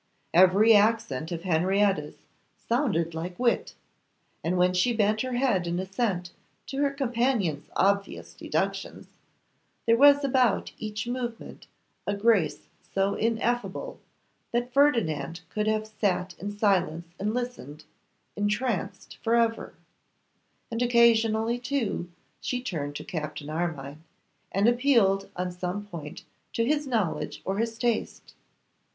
Every 0.33 0.73
accent 0.73 1.31
of 1.31 1.43
Henrietta's 1.43 2.15
sounded 2.57 3.13
like 3.13 3.37
wit; 3.37 3.75
and 4.43 4.57
when 4.57 4.73
she 4.73 4.93
bent 4.95 5.21
her 5.21 5.33
head 5.33 5.67
in 5.67 5.77
assent 5.77 6.31
to 6.65 6.77
her 6.81 6.89
companion's 6.89 7.69
obvious 7.75 8.33
deductions, 8.33 9.09
there 9.85 9.95
was 9.95 10.23
about 10.23 10.71
each 10.79 11.05
movement 11.05 11.67
a 12.07 12.15
grace 12.15 12.61
so 12.81 13.13
ineffable, 13.13 13.99
that 14.51 14.73
Ferdinand 14.73 15.41
could 15.51 15.67
have 15.67 15.85
sat 16.01 16.33
in 16.39 16.57
silence 16.57 17.05
and 17.19 17.35
listened, 17.35 17.83
entranced, 18.35 19.17
for 19.21 19.35
ever: 19.35 19.75
and 20.71 20.81
occasionally, 20.81 21.59
too, 21.59 22.09
she 22.39 22.59
turned 22.63 22.95
to 22.95 23.03
Captain 23.03 23.51
Armine, 23.51 24.01
and 24.51 24.67
appealed 24.67 25.29
on 25.35 25.51
some 25.51 25.85
point 25.85 26.23
to 26.53 26.65
his 26.65 26.87
knowledge 26.87 27.43
or 27.45 27.59
his 27.59 27.77
taste. 27.77 28.33